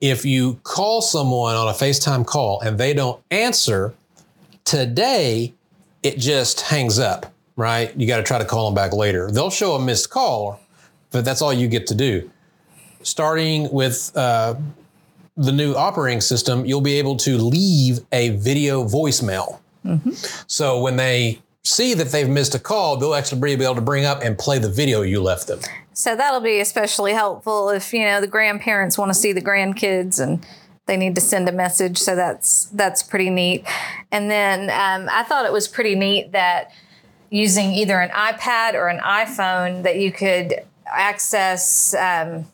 [0.00, 3.94] If you call someone on a FaceTime call and they don't answer,
[4.64, 5.54] today
[6.02, 7.96] it just hangs up, right?
[7.96, 9.30] You got to try to call them back later.
[9.30, 10.60] They'll show a missed call,
[11.10, 12.30] but that's all you get to do
[13.02, 14.54] starting with uh,
[15.36, 19.58] the new operating system, you'll be able to leave a video voicemail.
[20.46, 24.04] So when they see that they've missed a call, they'll actually be able to bring
[24.04, 25.60] up and play the video you left them.
[25.92, 30.20] So that'll be especially helpful if you know the grandparents want to see the grandkids
[30.20, 30.44] and
[30.86, 31.98] they need to send a message.
[31.98, 33.64] So that's that's pretty neat.
[34.10, 36.72] And then um, I thought it was pretty neat that
[37.30, 40.54] using either an iPad or an iPhone that you could
[40.86, 41.94] access.
[41.94, 42.46] Um,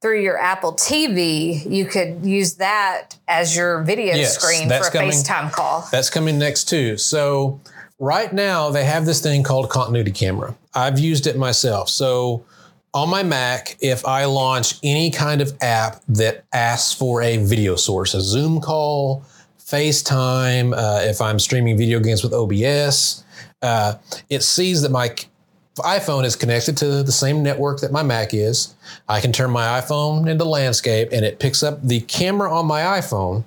[0.00, 4.90] through your Apple TV, you could use that as your video Yes, screen for a
[4.90, 5.10] coming.
[5.10, 5.86] FaceTime call.
[5.92, 6.96] That's coming next too.
[6.96, 7.60] So
[8.02, 10.54] right now they have this thing called continuity camera.
[10.74, 11.88] I've used it myself.
[11.88, 12.44] So
[12.92, 17.76] on my Mac, if I launch any kind of app that asks for a video
[17.76, 19.24] source, a Zoom call,
[19.58, 23.22] FaceTime, uh, if I'm streaming video games with OBS,
[23.62, 23.94] uh,
[24.28, 25.14] it sees that my
[25.76, 28.74] iPhone is connected to the same network that my Mac is.
[29.08, 32.82] I can turn my iPhone into landscape and it picks up the camera on my
[32.82, 33.44] iPhone,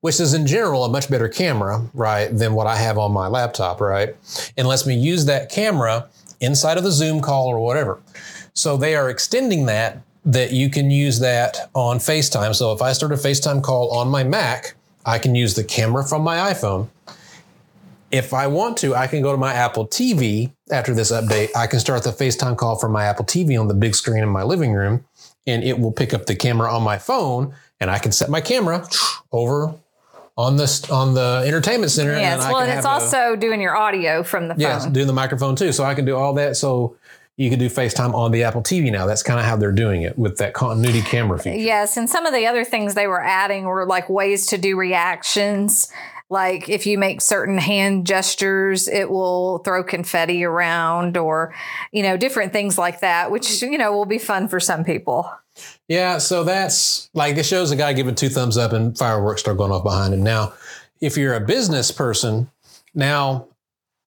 [0.00, 3.26] which is in general a much better camera, right, than what I have on my
[3.26, 4.14] laptop, right?
[4.56, 6.08] And lets me use that camera
[6.40, 8.00] inside of the Zoom call or whatever.
[8.54, 12.54] So they are extending that that you can use that on FaceTime.
[12.54, 14.74] So if I start a FaceTime call on my Mac,
[15.06, 16.88] I can use the camera from my iPhone.
[18.10, 21.50] If I want to, I can go to my Apple TV after this update.
[21.56, 24.28] I can start the FaceTime call from my Apple TV on the big screen in
[24.28, 25.04] my living room,
[25.46, 28.40] and it will pick up the camera on my phone, and I can set my
[28.40, 28.86] camera
[29.30, 29.74] over
[30.38, 32.12] on the on the entertainment center.
[32.12, 34.60] and Yes, I well, and it's have a- also doing your audio from the phone.
[34.60, 35.72] Yes, doing the microphone too.
[35.72, 36.56] So I can do all that.
[36.56, 36.96] So
[37.36, 39.04] you can do FaceTime on the Apple TV now.
[39.04, 41.58] That's kind of how they're doing it with that continuity camera feature.
[41.58, 44.76] Yes, and some of the other things they were adding were like ways to do
[44.76, 45.92] reactions.
[46.30, 51.54] Like if you make certain hand gestures, it will throw confetti around or,
[51.90, 55.30] you know, different things like that, which, you know, will be fun for some people.
[55.88, 59.56] Yeah, so that's like it shows a guy giving two thumbs up and fireworks start
[59.56, 60.22] going off behind him.
[60.22, 60.52] Now,
[61.00, 62.50] if you're a business person,
[62.94, 63.48] now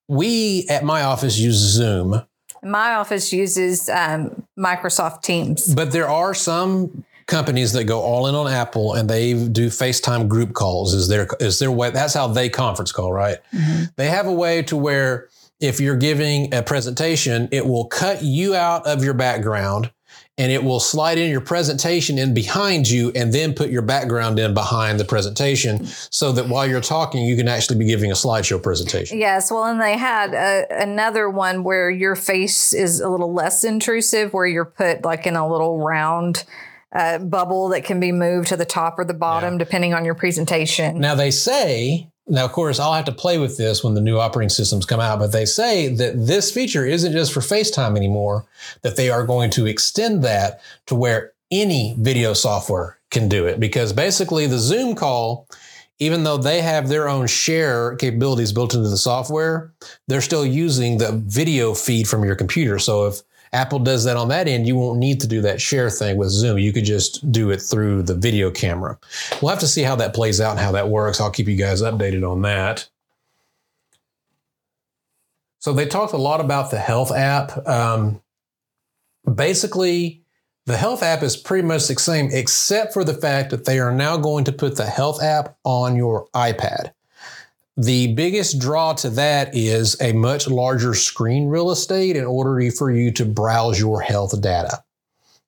[0.07, 2.21] we at my office use Zoom,
[2.63, 5.73] My office uses um, Microsoft Teams.
[5.73, 10.27] but there are some companies that go all in on Apple and they do FaceTime
[10.27, 13.37] group calls is their is their way that's how they conference call, right?
[13.95, 15.29] They have a way to where
[15.61, 19.91] if you're giving a presentation, it will cut you out of your background
[20.37, 24.39] and it will slide in your presentation in behind you and then put your background
[24.39, 28.15] in behind the presentation so that while you're talking, you can actually be giving a
[28.15, 29.19] slideshow presentation.
[29.19, 33.63] Yes, well, and they had a, another one where your face is a little less
[33.63, 36.43] intrusive, where you're put like in a little round
[36.93, 40.15] uh, bubble that can be moved to the top or the bottom, depending on your
[40.15, 40.99] presentation.
[40.99, 44.17] Now they say Now, of course, I'll have to play with this when the new
[44.17, 48.45] operating systems come out, but they say that this feature isn't just for FaceTime anymore,
[48.83, 53.59] that they are going to extend that to where any video software can do it.
[53.59, 55.45] Because basically, the Zoom call,
[55.99, 59.73] even though they have their own share capabilities built into the software,
[60.07, 62.79] they're still using the video feed from your computer.
[62.79, 63.21] So if
[63.53, 66.29] Apple does that on that end, you won't need to do that share thing with
[66.29, 66.57] Zoom.
[66.57, 68.97] You could just do it through the video camera.
[69.41, 71.19] We'll have to see how that plays out and how that works.
[71.19, 72.87] I'll keep you guys updated on that.
[75.59, 77.67] So they talked a lot about the health app.
[77.67, 78.21] Um,
[79.31, 80.23] basically,
[80.65, 83.91] the health app is pretty much the same, except for the fact that they are
[83.91, 86.93] now going to put the health app on your iPad.
[87.77, 92.91] The biggest draw to that is a much larger screen real estate in order for
[92.91, 94.83] you to browse your health data.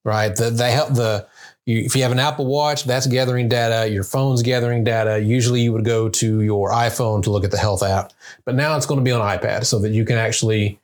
[0.05, 0.35] Right?
[0.35, 1.27] The help the
[1.65, 3.89] you, if you have an Apple Watch, that's gathering data.
[3.89, 5.19] Your phone's gathering data.
[5.19, 8.11] Usually, you would go to your iPhone to look at the health app,
[8.43, 10.79] but now it's going to be on iPad so that you can actually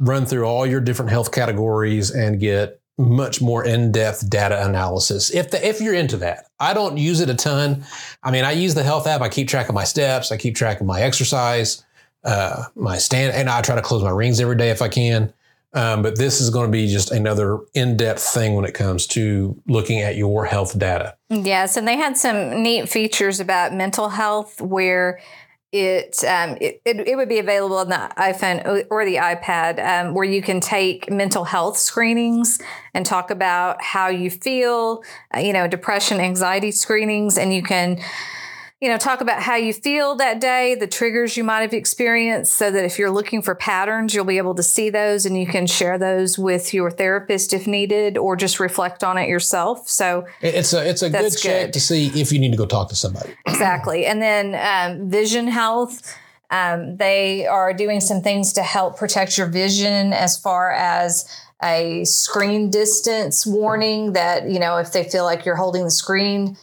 [0.00, 5.30] run through all your different health categories and get much more in-depth data analysis.
[5.30, 7.84] If the, if you're into that i don't use it a ton.
[8.22, 9.20] I mean i use the health app.
[9.20, 10.30] I keep track of my steps.
[10.30, 11.84] I keep track of my exercise
[12.24, 15.32] uh, my stand and i try to close my rings every day if i can.
[15.74, 19.60] Um, but this is going to be just another in-depth thing when it comes to
[19.66, 21.16] looking at your health data.
[21.30, 25.20] Yes and they had some neat features about mental health where
[25.74, 30.14] it, um, it, it, it, would be available on the iPhone or the iPad um,
[30.14, 32.60] where you can take mental health screenings
[32.94, 35.02] and talk about how you feel,
[35.34, 38.00] uh, you know, depression, anxiety screenings, and you can
[38.80, 42.54] you know, talk about how you feel that day, the triggers you might have experienced,
[42.54, 45.46] so that if you're looking for patterns, you'll be able to see those and you
[45.46, 49.88] can share those with your therapist if needed, or just reflect on it yourself.
[49.88, 52.88] So it's a it's a good check to see if you need to go talk
[52.90, 53.34] to somebody.
[53.46, 56.16] Exactly, and then um, vision health.
[56.50, 61.26] Um, they are doing some things to help protect your vision as far as
[61.62, 66.56] a screen distance warning that you know if they feel like you're holding the screen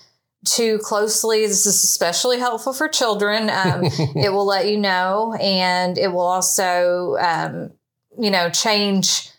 [0.45, 1.45] too closely.
[1.45, 3.49] This is especially helpful for children.
[3.49, 3.84] Um,
[4.15, 7.71] it will let you know, and it will also, um,
[8.19, 9.30] you know, change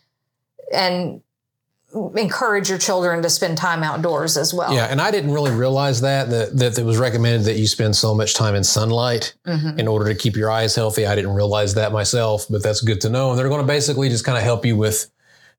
[0.73, 1.21] and
[2.15, 4.73] encourage your children to spend time outdoors as well.
[4.73, 7.95] Yeah, and I didn't really realize that that, that it was recommended that you spend
[7.95, 9.79] so much time in sunlight mm-hmm.
[9.79, 11.05] in order to keep your eyes healthy.
[11.05, 13.29] I didn't realize that myself, but that's good to know.
[13.29, 15.11] And they're going to basically just kind of help you with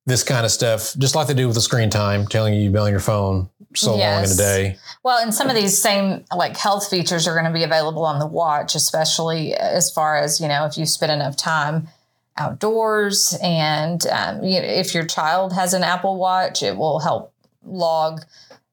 [0.06, 2.72] this kind of stuff, just like they do with the screen time, telling you you've
[2.72, 4.14] been on your phone so yes.
[4.14, 4.78] long in a day.
[5.02, 8.18] Well, and some of these same like health features are going to be available on
[8.18, 11.88] the watch, especially as far as you know if you spend enough time
[12.36, 17.32] outdoors, and um, you know, if your child has an Apple Watch, it will help
[17.64, 18.22] log,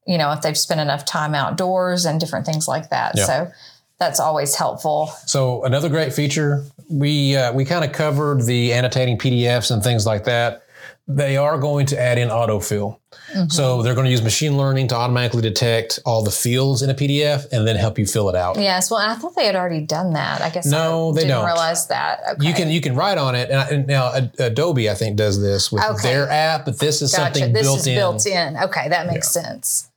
[0.06, 3.16] you know, if they've spent enough time outdoors and different things like that.
[3.16, 3.26] Yep.
[3.26, 3.52] So
[3.98, 5.06] that's always helpful.
[5.26, 10.06] So another great feature we uh, we kind of covered the annotating PDFs and things
[10.06, 10.64] like that
[11.08, 12.98] they are going to add in autofill.
[13.34, 13.48] Mm-hmm.
[13.48, 16.94] So they're going to use machine learning to automatically detect all the fields in a
[16.94, 18.56] PDF and then help you fill it out.
[18.56, 18.90] Yes.
[18.90, 20.40] Well, I thought they had already done that.
[20.40, 22.20] I guess no, I they didn't don't realize that.
[22.32, 22.46] Okay.
[22.46, 25.82] You can you can write on it, and, now Adobe I think does this with
[25.82, 26.02] okay.
[26.02, 27.34] their app, but this is gotcha.
[27.34, 27.94] something this built is in.
[27.96, 28.56] Built in.
[28.56, 29.42] Okay, that makes yeah.
[29.42, 29.91] sense.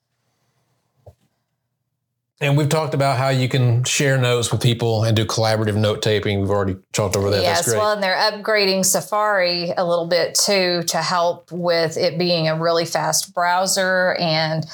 [2.42, 6.02] And we've talked about how you can share notes with people and do collaborative note
[6.02, 6.42] taping.
[6.42, 7.42] We've already talked over that.
[7.42, 12.50] Yes, well, and they're upgrading Safari a little bit too to help with it being
[12.50, 14.66] a really fast browser and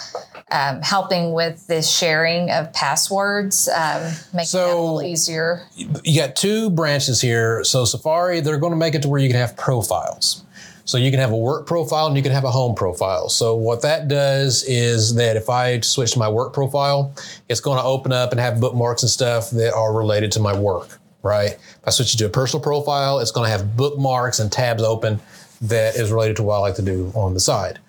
[0.50, 5.62] um, helping with this sharing of passwords, um, making so, that a little easier.
[5.76, 7.63] You got two branches here.
[7.63, 10.43] So Safari, they're going to make it to where you can have profiles.
[10.86, 13.30] So you can have a work profile and you can have a home profile.
[13.30, 17.13] So what that does is that if I switch to my work profile,
[17.50, 20.58] it's going to open up and have bookmarks and stuff that are related to my
[20.58, 21.52] work, right?
[21.52, 24.84] If I switch it to a personal profile, it's going to have bookmarks and tabs
[24.84, 25.20] open
[25.62, 27.80] that is related to what I like to do on the side.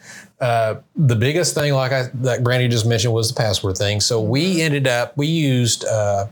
[0.41, 4.01] Uh, the biggest thing, like I, like Brandy just mentioned, was the password thing.
[4.01, 6.27] So we ended up, we used uh,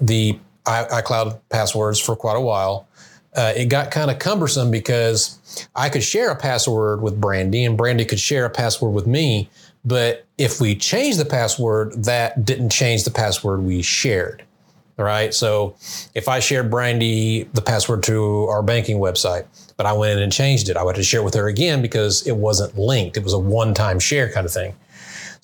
[0.00, 2.88] the iCloud passwords for quite a while.
[3.34, 5.38] Uh, it got kind of cumbersome because
[5.74, 9.48] I could share a password with Brandy and Brandy could share a password with me.
[9.84, 14.42] But if we change the password, that didn't change the password we shared.
[14.98, 15.34] Right.
[15.34, 15.76] So
[16.14, 19.44] if I shared Brandy the password to our banking website,
[19.76, 21.82] but I went in and changed it, I have to share it with her again
[21.82, 23.18] because it wasn't linked.
[23.18, 24.74] It was a one time share kind of thing.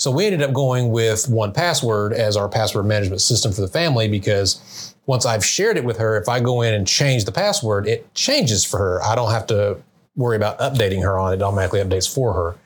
[0.02, 4.08] So we ended up going with 1Password as our password management system for the family
[4.08, 7.86] because once I've shared it with her, if I go in and change the password,
[7.86, 9.02] it changes for her.
[9.02, 9.78] I don't have to
[10.16, 11.42] worry about updating her on it.
[11.42, 12.56] Automatically updates for her.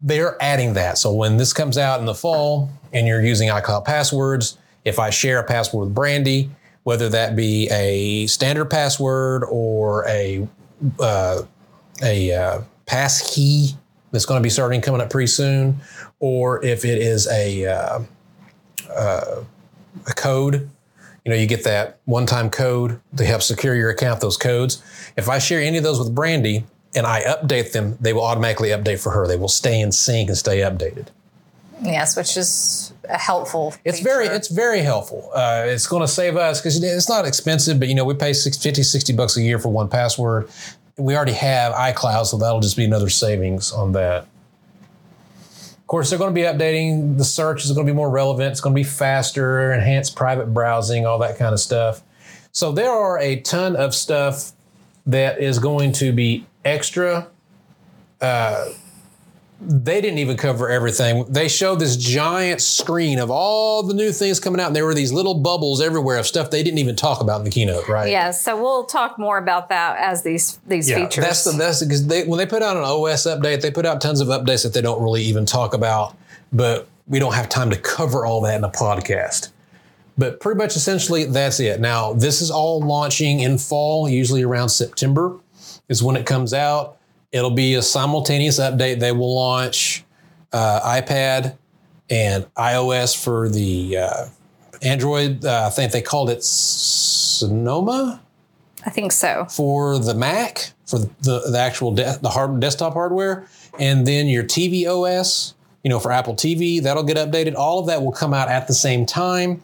[0.00, 0.98] They're adding that.
[0.98, 5.10] So when this comes out in the fall and you're using iCloud passwords, if I
[5.10, 6.50] share a password with Brandy,
[6.82, 10.46] whether that be a standard password or a
[11.00, 11.42] uh,
[12.02, 13.70] a uh, pass key
[14.10, 15.80] that's going to be starting coming up pretty soon,
[16.20, 18.00] or if it is a uh,
[18.94, 19.44] uh,
[20.06, 20.68] a code.
[21.24, 24.20] You know, you get that one-time code to help secure your account.
[24.20, 24.82] Those codes.
[25.16, 26.64] If I share any of those with Brandy
[26.94, 29.26] and I update them, they will automatically update for her.
[29.26, 31.06] They will stay in sync and stay updated.
[31.82, 33.74] Yes, which is a helpful.
[33.84, 34.08] It's feature.
[34.08, 35.30] very it's very helpful.
[35.34, 38.32] Uh, it's going to save us because it's not expensive, but you know we pay
[38.32, 40.50] 60, 50, 60 bucks a year for 1Password.
[40.96, 44.26] We already have iCloud, so that'll just be another savings on that.
[45.84, 47.18] Of course, they're going to be updating.
[47.18, 48.52] The search is going to be more relevant.
[48.52, 52.02] It's going to be faster, enhanced private browsing, all that kind of stuff.
[52.52, 54.52] So there are a ton of stuff
[55.04, 57.28] that is going to be extra.
[58.18, 58.70] Uh,
[59.60, 61.24] they didn't even cover everything.
[61.28, 64.94] They showed this giant screen of all the new things coming out, and there were
[64.94, 68.10] these little bubbles everywhere of stuff they didn't even talk about in the keynote, right?
[68.10, 71.24] Yeah, so we'll talk more about that as these these Yeah, features.
[71.24, 74.00] that's the that's because they when they put out an OS update, they put out
[74.00, 76.16] tons of updates that they don't really even talk about,
[76.52, 79.50] but we don't have time to cover all that in a podcast.
[80.18, 81.80] But pretty much essentially that's it.
[81.80, 85.38] Now, this is all launching in fall, usually around September
[85.88, 86.96] is when it comes out.
[87.34, 89.00] It'll be a simultaneous update.
[89.00, 90.04] They will launch
[90.52, 91.56] uh, iPad
[92.08, 94.26] and iOS for the uh,
[94.80, 95.44] Android.
[95.44, 98.22] Uh, I think they called it Sonoma
[98.86, 99.46] I think so.
[99.46, 103.48] for the Mac for the the actual de- the hard desktop hardware,
[103.80, 107.56] and then your TV OS, you know, for Apple TV, that'll get updated.
[107.56, 109.60] All of that will come out at the same time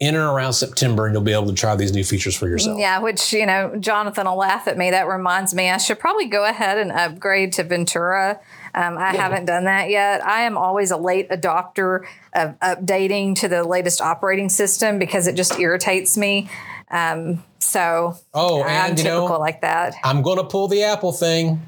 [0.00, 2.78] in and around September, and you'll be able to try these new features for yourself.
[2.78, 4.90] Yeah, which you know, Jonathan will laugh at me.
[4.90, 8.40] That reminds me, I should probably go ahead and upgrade to Ventura.
[8.74, 10.24] Um, I haven't done that yet.
[10.26, 15.36] I am always a late adopter of updating to the latest operating system because it
[15.36, 16.50] just irritates me.
[16.90, 19.94] Um, so Oh, I'm and you typical know, like that.
[20.02, 21.62] I'm going to pull the Apple thing.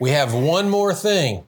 [0.00, 1.44] We have one more thing.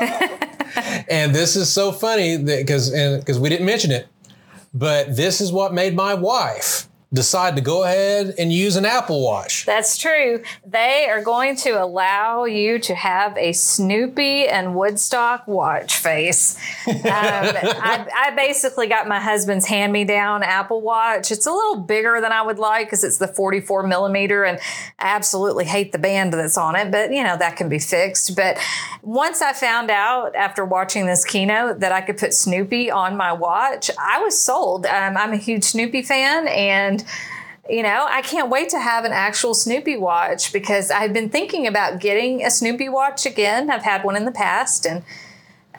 [0.00, 4.08] and this is so funny because because we didn't mention it,
[4.74, 9.22] but this is what made my wife decide to go ahead and use an Apple
[9.22, 9.64] Watch.
[9.64, 10.42] That's true.
[10.66, 16.58] They are going to allow you to have a Snoopy and Woodstock watch face.
[17.04, 21.30] Um, I, I basically got my husband's hand me down Apple Watch.
[21.30, 24.58] It's a little bigger than I would like because it's the 44 millimeter, and
[24.98, 28.34] I absolutely hate the band that's on it, but you know, that can be fixed.
[28.36, 28.58] But
[29.02, 33.32] once I found out after watching this keynote that I could put Snoopy on my
[33.32, 34.86] watch, I was sold.
[34.86, 37.03] Um, I'm a huge Snoopy fan, and
[37.68, 41.66] you know, I can't wait to have an actual Snoopy watch because I've been thinking
[41.66, 43.70] about getting a Snoopy watch again.
[43.70, 45.02] I've had one in the past and,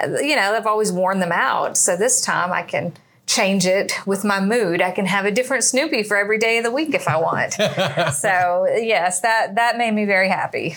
[0.02, 1.78] uh, you know, I've always worn them out.
[1.78, 2.94] So this time I can
[3.28, 4.82] change it with my mood.
[4.82, 7.54] I can have a different Snoopy for every day of the week if I want.
[8.16, 10.76] so, yes, that, that made me very happy.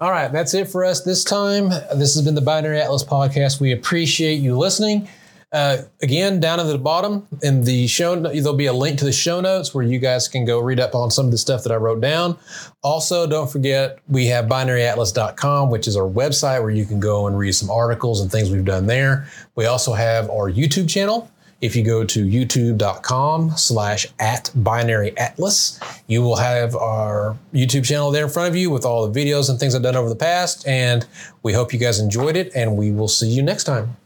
[0.00, 1.68] All right, that's it for us this time.
[1.68, 3.60] This has been the Binary Atlas podcast.
[3.60, 5.08] We appreciate you listening.
[5.50, 9.12] Uh, again, down at the bottom in the show, there'll be a link to the
[9.12, 11.72] show notes where you guys can go read up on some of the stuff that
[11.72, 12.36] I wrote down.
[12.82, 17.38] Also, don't forget we have binaryatlas.com, which is our website where you can go and
[17.38, 19.26] read some articles and things we've done there.
[19.54, 21.30] We also have our YouTube channel.
[21.60, 28.12] If you go to youtube.com slash at binary atlas, you will have our YouTube channel
[28.12, 30.14] there in front of you with all the videos and things I've done over the
[30.14, 30.68] past.
[30.68, 31.04] And
[31.42, 33.96] we hope you guys enjoyed it, and we will see you next time.